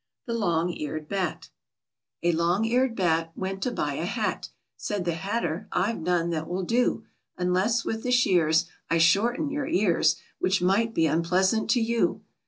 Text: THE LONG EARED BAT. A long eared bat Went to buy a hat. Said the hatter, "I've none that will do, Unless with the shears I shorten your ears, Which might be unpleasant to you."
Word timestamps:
THE 0.25 0.33
LONG 0.33 0.73
EARED 0.79 1.07
BAT. 1.07 1.49
A 2.23 2.31
long 2.31 2.65
eared 2.65 2.95
bat 2.95 3.31
Went 3.35 3.61
to 3.61 3.69
buy 3.69 3.93
a 3.93 4.05
hat. 4.05 4.49
Said 4.75 5.05
the 5.05 5.13
hatter, 5.13 5.67
"I've 5.71 5.99
none 5.99 6.31
that 6.31 6.47
will 6.47 6.63
do, 6.63 7.05
Unless 7.37 7.85
with 7.85 8.01
the 8.01 8.09
shears 8.11 8.65
I 8.89 8.97
shorten 8.97 9.51
your 9.51 9.67
ears, 9.67 10.15
Which 10.39 10.59
might 10.59 10.95
be 10.95 11.05
unpleasant 11.05 11.69
to 11.69 11.79
you." 11.81 12.23